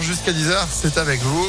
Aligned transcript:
jusqu'à 0.00 0.32
10h, 0.32 0.66
c'est 0.70 0.98
avec 0.98 1.20
vous. 1.22 1.46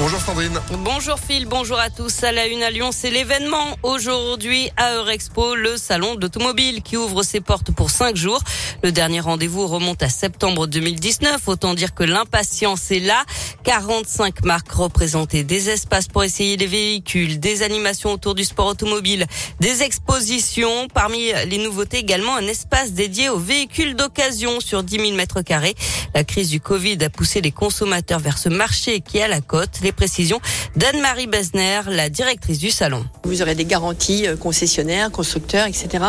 Bonjour 0.00 0.18
Sandrine. 0.18 0.58
Bonjour 0.82 1.18
Phil, 1.18 1.44
bonjour 1.44 1.78
à 1.78 1.90
tous. 1.90 2.24
À 2.24 2.32
la 2.32 2.46
une 2.46 2.62
à 2.62 2.70
Lyon, 2.70 2.88
c'est 2.90 3.10
l'événement 3.10 3.76
aujourd'hui 3.82 4.70
à 4.78 4.94
Eurexpo, 4.94 5.54
le 5.54 5.76
salon 5.76 6.14
d'automobile 6.14 6.80
qui 6.80 6.96
ouvre 6.96 7.22
ses 7.22 7.42
portes 7.42 7.70
pour 7.70 7.90
cinq 7.90 8.16
jours. 8.16 8.40
Le 8.82 8.92
dernier 8.92 9.20
rendez-vous 9.20 9.66
remonte 9.66 10.02
à 10.02 10.08
septembre 10.08 10.66
2019. 10.66 11.46
Autant 11.46 11.74
dire 11.74 11.94
que 11.94 12.02
l'impatience 12.02 12.90
est 12.90 13.00
là. 13.00 13.24
45 13.64 14.42
marques 14.46 14.72
représentées, 14.72 15.44
des 15.44 15.68
espaces 15.68 16.08
pour 16.08 16.24
essayer 16.24 16.56
les 16.56 16.66
véhicules, 16.66 17.38
des 17.38 17.62
animations 17.62 18.10
autour 18.10 18.34
du 18.34 18.44
sport 18.44 18.68
automobile, 18.68 19.26
des 19.60 19.82
expositions. 19.82 20.88
Parmi 20.94 21.30
les 21.46 21.58
nouveautés 21.58 21.98
également 21.98 22.36
un 22.36 22.46
espace 22.46 22.92
dédié 22.92 23.28
aux 23.28 23.38
véhicules 23.38 23.94
d'occasion 23.94 24.60
sur 24.60 24.82
10 24.82 24.96
000 24.96 25.12
mètres 25.12 25.42
carrés. 25.42 25.74
La 26.14 26.24
crise 26.24 26.48
du 26.48 26.58
Covid 26.58 27.04
a 27.04 27.10
poussé 27.10 27.42
les 27.42 27.52
consommateurs 27.52 28.18
vers 28.18 28.38
ce 28.38 28.48
marché 28.48 29.02
qui 29.02 29.20
à 29.20 29.28
la. 29.28 29.40
Les 29.82 29.89
précisions 29.92 30.40
d'Anne-Marie 30.76 31.26
Besner, 31.26 31.80
la 31.88 32.08
directrice 32.08 32.58
du 32.58 32.70
salon. 32.70 33.04
Vous 33.24 33.42
aurez 33.42 33.54
des 33.54 33.64
garanties 33.64 34.26
euh, 34.26 34.36
concessionnaires, 34.36 35.10
constructeurs, 35.10 35.66
etc. 35.66 36.04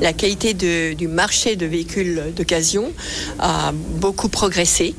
La 0.00 0.12
qualité 0.12 0.54
du 0.54 1.08
marché 1.08 1.56
de 1.56 1.66
véhicules 1.66 2.32
d'occasion 2.34 2.92
a 3.38 3.72
beaucoup 3.72 4.28
progressé. 4.28 4.94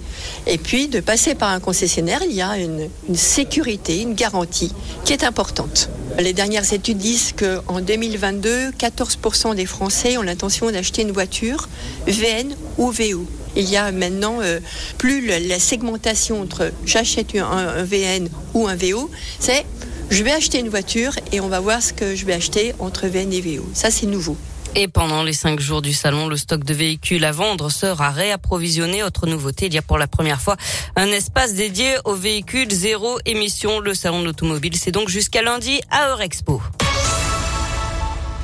Et 0.45 0.57
puis, 0.57 0.87
de 0.87 0.99
passer 0.99 1.35
par 1.35 1.49
un 1.49 1.59
concessionnaire, 1.59 2.21
il 2.27 2.33
y 2.33 2.41
a 2.41 2.57
une, 2.57 2.89
une 3.07 3.15
sécurité, 3.15 4.01
une 4.01 4.13
garantie 4.13 4.73
qui 5.05 5.13
est 5.13 5.23
importante. 5.23 5.89
Les 6.19 6.33
dernières 6.33 6.73
études 6.73 6.97
disent 6.97 7.33
qu'en 7.33 7.79
2022, 7.79 8.71
14% 8.71 9.55
des 9.55 9.65
Français 9.67 10.17
ont 10.17 10.23
l'intention 10.23 10.71
d'acheter 10.71 11.03
une 11.03 11.11
voiture 11.11 11.69
VN 12.07 12.55
ou 12.77 12.89
VO. 12.89 13.25
Il 13.55 13.69
y 13.69 13.77
a 13.77 13.91
maintenant 13.91 14.39
euh, 14.41 14.59
plus 14.97 15.25
la 15.25 15.59
segmentation 15.59 16.41
entre 16.41 16.71
j'achète 16.85 17.35
un, 17.35 17.45
un, 17.45 17.83
VN 17.83 18.29
ou 18.53 18.67
un 18.67 18.75
VO, 18.75 19.09
c'est 19.39 19.65
je 20.09 20.23
vais 20.23 20.31
acheter 20.31 20.59
une 20.59 20.69
voiture 20.69 21.13
et 21.31 21.41
on 21.41 21.49
va 21.49 21.59
voir 21.59 21.81
ce 21.81 21.91
que 21.93 22.15
je 22.15 22.25
vais 22.25 22.33
acheter 22.33 22.73
entre 22.79 23.07
VN 23.07 23.33
et 23.33 23.41
VO. 23.41 23.65
Ça, 23.73 23.91
c'est 23.91 24.07
nouveau. 24.07 24.37
Et 24.75 24.87
pendant 24.87 25.23
les 25.23 25.33
cinq 25.33 25.59
jours 25.59 25.81
du 25.81 25.91
salon, 25.93 26.27
le 26.27 26.37
stock 26.37 26.63
de 26.63 26.73
véhicules 26.73 27.25
à 27.25 27.31
vendre 27.31 27.71
sera 27.71 28.11
réapprovisionné. 28.11 29.03
Autre 29.03 29.25
nouveauté, 29.25 29.65
il 29.65 29.73
y 29.73 29.77
a 29.77 29.81
pour 29.81 29.97
la 29.97 30.07
première 30.07 30.39
fois 30.39 30.55
un 30.95 31.07
espace 31.07 31.55
dédié 31.55 31.95
aux 32.05 32.15
véhicules 32.15 32.69
zéro 32.69 33.17
émission. 33.25 33.79
Le 33.79 33.93
salon 33.93 34.19
de 34.21 34.25
l'automobile, 34.25 34.75
c'est 34.75 34.91
donc 34.91 35.09
jusqu'à 35.09 35.41
lundi 35.41 35.81
à 35.89 36.09
Eurexpo. 36.09 36.61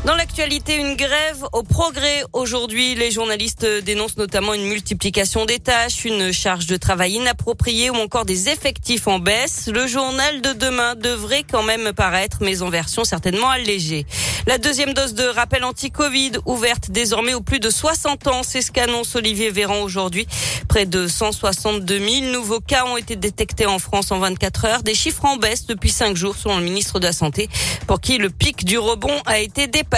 Dans 0.06 0.16
l'actualité, 0.16 0.76
une 0.76 0.96
grève 0.98 1.46
au 1.54 1.64
progrès. 1.64 2.26
Aujourd'hui, 2.34 2.94
les 2.94 3.10
journalistes 3.10 3.66
dénoncent 3.86 4.18
notamment 4.18 4.54
une 4.54 4.66
multiplication 4.66 5.46
des 5.46 5.60
tâches, 5.60 6.04
une 6.04 6.34
charge 6.34 6.68
de 6.68 6.76
travail 6.76 7.14
inappropriée 7.14 7.90
ou 7.90 7.96
encore 7.96 8.26
des 8.26 8.50
effectifs 8.50 9.08
en 9.08 9.20
baisse. 9.20 9.70
Le 9.74 9.88
journal 9.88 10.42
de 10.42 10.52
demain 10.52 10.96
devrait 10.96 11.46
quand 11.50 11.64
même 11.64 11.94
paraître, 11.94 12.40
mais 12.42 12.62
en 12.62 12.70
version 12.70 13.06
certainement 13.06 13.50
allégée. 13.50 14.06
La 14.46 14.58
deuxième 14.58 14.94
dose 14.94 15.14
de 15.14 15.24
rappel 15.24 15.64
anti-Covid 15.64 16.32
ouverte 16.46 16.92
désormais 16.92 17.34
aux 17.34 17.40
plus 17.40 17.62
de 17.62 17.70
60 17.70 18.28
ans. 18.28 18.44
C'est 18.44 18.62
ce 18.62 18.74
qu'annonce 18.74 19.16
Olivier 19.16 19.52
Véran 19.52 19.84
aujourd'hui. 19.84 20.28
Près 20.68 20.86
de 20.86 21.08
162 21.08 21.98
000 21.98 22.34
nouveaux 22.34 22.60
cas 22.60 22.84
ont 22.88 22.98
été 22.98 23.16
détectés 23.16 23.68
en 23.68 23.80
France 23.80 24.12
en 24.12 24.20
24 24.20 24.66
heures. 24.66 24.84
Des 24.84 24.96
chiffres 24.96 25.24
en 25.24 25.38
baisse 25.38 25.66
depuis 25.66 25.92
5 25.92 26.18
jours 26.18 26.36
selon 26.36 26.58
le 26.58 26.66
ministre 26.66 27.00
de 27.00 27.06
la 27.06 27.14
Santé 27.14 27.48
pour 27.88 28.02
qui 28.02 28.18
le 28.18 28.30
pic 28.30 28.66
du 28.66 28.78
rebond 28.78 29.16
a 29.26 29.40
été 29.40 29.68
dépassé. 29.68 29.93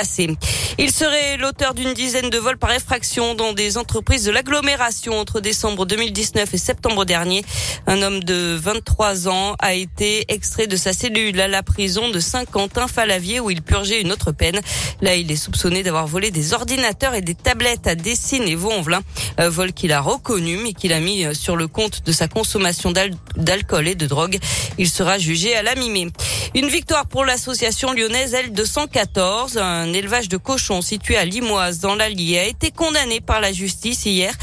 Il 0.78 0.92
serait 0.92 1.38
l'auteur 1.38 1.74
d'une 1.74 1.94
dizaine 1.94 2.30
de 2.30 2.38
vols 2.38 2.58
par 2.58 2.72
effraction 2.72 3.34
dans 3.34 3.54
des 3.54 3.78
entreprises 3.78 4.26
de 4.26 4.32
l'agglomération 4.32 5.18
entre 5.18 5.40
décembre 5.40 5.86
2019 5.86 6.54
et 6.54 6.58
septembre 6.58 7.06
dernier. 7.06 7.46
Un 7.88 8.02
homme 8.02 8.22
de 8.22 8.58
23 8.62 9.30
ans 9.30 9.56
a 9.60 9.74
été 9.74 10.26
extrait 10.28 10.68
de 10.68 10.76
sa 10.76 10.92
cellule 10.92 11.40
à 11.40 11.48
la 11.48 11.64
prison 11.64 12.10
de 12.10 12.20
Saint-Quentin-Falavier 12.20 13.40
où 13.40 13.50
il 13.50 13.62
purgeait 13.62 14.02
une 14.02 14.12
autre 14.12 14.34
peine. 14.34 14.60
Là, 15.02 15.16
il 15.16 15.32
est 15.32 15.38
soupçonné 15.38 15.82
d'avoir 15.82 16.08
volé 16.08 16.30
des 16.30 16.54
ordinateurs 16.54 17.14
et 17.16 17.22
des 17.22 17.36
tablettes 17.36 17.88
à 17.88 17.96
Dessine 17.96 18.44
et 18.44 18.56
Vaux-en-Velin. 18.56 19.02
Vol 19.38 19.72
qu'il 19.72 19.94
a 19.94 20.02
reconnu 20.02 20.58
mais 20.58 20.74
qu'il 20.74 20.92
a 20.92 21.00
mis 21.00 21.34
sur 21.34 21.56
le 21.56 21.68
compte 21.68 22.06
de 22.06 22.12
sa 22.12 22.28
consommation 22.28 22.92
d'alcool 23.38 23.88
et 23.88 23.96
de 23.96 24.08
drogue. 24.08 24.40
Il 24.78 24.90
sera 24.90 25.18
jugé 25.20 25.56
à 25.56 25.64
la 25.64 25.76
mi 25.76 26.12
Une 26.54 26.68
victoire 26.68 27.08
pour 27.08 27.24
l'association 27.24 27.94
lyonnaise 27.94 28.34
L214. 28.34 29.58
Un 29.58 29.85
élevage 29.94 30.30
de 30.30 30.38
cochons 30.38 30.82
situé 30.82 31.18
à 31.18 31.26
Limoise 31.26 31.80
dans 31.80 31.96
l'Allier 31.96 32.40
a 32.40 32.46
été 32.46 32.72
condamné 32.72 33.22
par 33.22 33.42
la 33.42 33.52
justice 33.52 34.06
hier. 34.06 34.34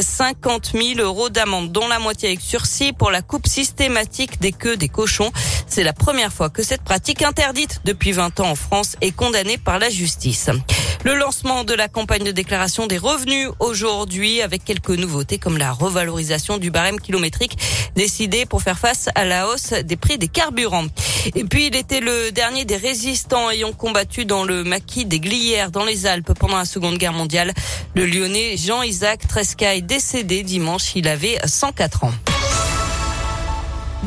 50 0.00 0.72
000 0.74 1.00
euros 1.00 1.28
d'amende, 1.28 1.70
dont 1.70 1.86
la 1.88 1.98
moitié 1.98 2.28
avec 2.28 2.40
sursis 2.40 2.92
pour 2.92 3.10
la 3.10 3.20
coupe 3.22 3.46
systématique 3.46 4.40
des 4.40 4.52
queues 4.52 4.76
des 4.76 4.88
cochons. 4.88 5.30
C'est 5.66 5.84
la 5.84 5.92
première 5.92 6.32
fois 6.32 6.48
que 6.48 6.62
cette 6.62 6.82
pratique 6.82 7.22
interdite 7.22 7.80
depuis 7.84 8.12
20 8.12 8.40
ans 8.40 8.50
en 8.50 8.54
France 8.54 8.96
est 9.00 9.14
condamnée 9.14 9.58
par 9.58 9.78
la 9.78 9.90
justice. 9.90 10.50
Le 11.04 11.16
lancement 11.16 11.64
de 11.64 11.74
la 11.74 11.88
campagne 11.88 12.22
de 12.22 12.30
déclaration 12.30 12.86
des 12.86 12.96
revenus 12.96 13.48
aujourd'hui 13.58 14.40
avec 14.40 14.64
quelques 14.64 14.90
nouveautés 14.90 15.38
comme 15.38 15.58
la 15.58 15.72
revalorisation 15.72 16.58
du 16.58 16.70
barème 16.70 17.00
kilométrique 17.00 17.58
décidé 17.96 18.46
pour 18.46 18.62
faire 18.62 18.78
face 18.78 19.08
à 19.16 19.24
la 19.24 19.48
hausse 19.48 19.72
des 19.72 19.96
prix 19.96 20.16
des 20.16 20.28
carburants. 20.28 20.86
Et 21.34 21.42
puis 21.42 21.66
il 21.66 21.76
était 21.76 22.00
le 22.00 22.30
dernier 22.30 22.64
des 22.64 22.76
résistants 22.76 23.50
ayant 23.50 23.72
combattu 23.72 24.24
dans 24.24 24.44
le 24.44 24.62
maquis 24.62 25.04
des 25.04 25.18
Glières 25.18 25.72
dans 25.72 25.84
les 25.84 26.06
Alpes 26.06 26.34
pendant 26.38 26.58
la 26.58 26.64
Seconde 26.64 26.98
Guerre 26.98 27.12
mondiale. 27.12 27.52
Le 27.96 28.06
Lyonnais 28.06 28.56
Jean-Isaac 28.56 29.26
Tresca 29.26 29.80
décédé 29.80 30.44
dimanche. 30.44 30.94
Il 30.94 31.08
avait 31.08 31.38
104 31.44 32.04
ans. 32.04 32.12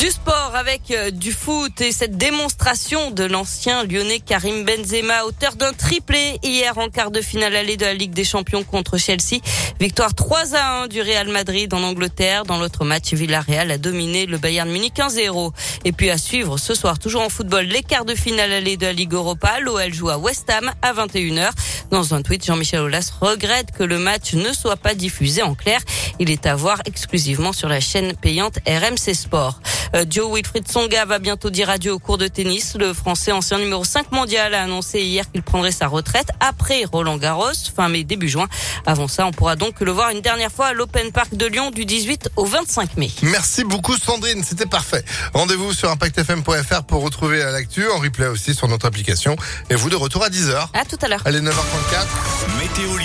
Du 0.05 0.11
sport 0.11 0.51
avec 0.53 0.91
euh, 0.91 1.09
du 1.09 1.31
foot 1.31 1.81
et 1.81 1.91
cette 1.91 2.15
démonstration 2.15 3.09
de 3.09 3.23
l'ancien 3.23 3.83
lyonnais 3.85 4.19
Karim 4.19 4.63
Benzema, 4.63 5.23
auteur 5.23 5.55
d'un 5.55 5.73
triplé 5.73 6.37
hier 6.43 6.77
en 6.77 6.89
quart 6.89 7.09
de 7.09 7.21
finale 7.21 7.55
allée 7.55 7.75
de 7.75 7.85
la 7.85 7.95
Ligue 7.95 8.13
des 8.13 8.23
Champions 8.23 8.63
contre 8.63 8.99
Chelsea. 8.99 9.39
Victoire 9.79 10.13
3 10.13 10.53
à 10.53 10.83
1 10.83 10.87
du 10.89 11.01
Real 11.01 11.29
Madrid 11.29 11.73
en 11.73 11.81
Angleterre. 11.81 12.43
Dans 12.43 12.59
l'autre 12.59 12.85
match, 12.85 13.15
Villarreal 13.15 13.71
a 13.71 13.79
dominé 13.79 14.27
le 14.27 14.37
Bayern 14.37 14.69
Munich 14.69 14.93
1-0. 14.95 15.51
Et 15.85 15.91
puis 15.91 16.11
à 16.11 16.19
suivre 16.19 16.59
ce 16.59 16.75
soir, 16.75 16.99
toujours 16.99 17.23
en 17.23 17.29
football, 17.29 17.65
les 17.65 17.81
quarts 17.81 18.05
de 18.05 18.13
finale 18.13 18.51
allée 18.51 18.77
de 18.77 18.85
la 18.85 18.93
Ligue 18.93 19.13
Europa. 19.13 19.59
L'OL 19.59 19.91
joue 19.91 20.09
à 20.09 20.19
West 20.19 20.47
Ham 20.51 20.71
à 20.83 20.93
21h. 20.93 21.49
Dans 21.89 22.13
un 22.13 22.21
tweet, 22.21 22.45
Jean-Michel 22.45 22.81
Aulas 22.81 23.11
regrette 23.21 23.71
que 23.71 23.83
le 23.83 23.97
match 23.97 24.33
ne 24.33 24.53
soit 24.53 24.77
pas 24.77 24.93
diffusé 24.93 25.41
en 25.41 25.55
clair. 25.55 25.81
Il 26.19 26.29
est 26.29 26.45
à 26.45 26.55
voir 26.55 26.79
exclusivement 26.85 27.53
sur 27.53 27.69
la 27.69 27.79
chaîne 27.79 28.15
payante 28.15 28.59
RMC 28.67 29.15
Sport. 29.15 29.59
Euh, 29.93 30.05
Joe 30.09 30.33
Wilfried 30.33 30.67
Songa 30.69 31.05
va 31.05 31.19
bientôt 31.19 31.49
dire 31.49 31.69
adieu 31.69 31.91
au 31.91 31.99
cours 31.99 32.17
de 32.17 32.27
tennis. 32.27 32.75
Le 32.79 32.93
Français 32.93 33.31
ancien 33.31 33.59
numéro 33.59 33.83
5 33.83 34.11
mondial 34.11 34.53
a 34.53 34.63
annoncé 34.63 35.01
hier 35.01 35.29
qu'il 35.31 35.43
prendrait 35.43 35.71
sa 35.71 35.87
retraite 35.87 36.29
après 36.39 36.85
Roland 36.85 37.17
Garros, 37.17 37.53
fin 37.75 37.89
mai, 37.89 38.03
début 38.03 38.29
juin. 38.29 38.47
Avant 38.85 39.07
ça, 39.07 39.25
on 39.25 39.31
pourra 39.31 39.55
donc 39.55 39.79
le 39.81 39.91
voir 39.91 40.09
une 40.09 40.21
dernière 40.21 40.51
fois 40.51 40.67
à 40.67 40.73
l'Open 40.73 41.11
Park 41.11 41.35
de 41.35 41.45
Lyon 41.45 41.71
du 41.71 41.85
18 41.85 42.29
au 42.35 42.45
25 42.45 42.97
mai. 42.97 43.11
Merci 43.21 43.63
beaucoup 43.63 43.95
Sandrine, 43.97 44.43
c'était 44.43 44.65
parfait. 44.65 45.03
Rendez-vous 45.33 45.73
sur 45.73 45.89
impactfm.fr 45.89 46.83
pour 46.83 47.03
retrouver 47.03 47.39
l'actu, 47.39 47.87
en 47.89 47.99
replay 47.99 48.27
aussi 48.27 48.53
sur 48.53 48.67
notre 48.67 48.85
application. 48.85 49.35
Et 49.69 49.75
vous 49.75 49.89
de 49.89 49.95
retour 49.95 50.23
à 50.23 50.29
10h. 50.29 50.67
À 50.73 50.85
tout 50.85 50.97
à 51.01 51.07
l'heure. 51.07 51.21
Allez, 51.25 51.41
9h34. 51.41 52.05
Météo 52.59 52.97